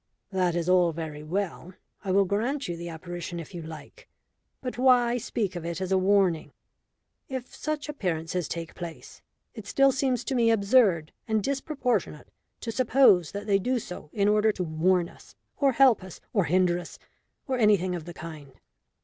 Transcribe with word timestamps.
"That 0.31 0.55
is 0.55 0.67
all 0.67 0.91
very 0.91 1.21
well. 1.21 1.75
I 2.03 2.11
will 2.11 2.25
grant 2.25 2.67
you 2.67 2.75
the 2.75 2.89
apparition 2.89 3.39
if 3.39 3.53
you 3.53 3.61
like. 3.61 4.09
But 4.59 4.79
why 4.79 5.19
speak 5.19 5.55
of 5.55 5.63
it 5.63 5.79
as 5.79 5.91
a 5.91 5.97
warning? 5.99 6.53
If 7.29 7.53
such 7.53 7.87
appearances 7.87 8.47
take 8.47 8.73
place, 8.73 9.21
it 9.53 9.67
still 9.67 9.91
seems 9.91 10.23
to 10.23 10.33
me 10.33 10.49
absurd 10.49 11.11
and 11.27 11.43
disproportionate 11.43 12.29
to 12.61 12.71
suppose 12.71 13.31
that 13.33 13.45
they 13.45 13.59
do 13.59 13.77
so 13.77 14.09
in 14.11 14.27
order 14.27 14.51
to 14.51 14.63
warn 14.63 15.07
us, 15.07 15.35
or 15.57 15.73
help 15.73 16.03
us, 16.03 16.19
or 16.33 16.45
hinder 16.45 16.79
us, 16.79 16.97
or 17.47 17.59
anything 17.59 17.93
of 17.93 18.05
the 18.05 18.13
kind. 18.15 18.53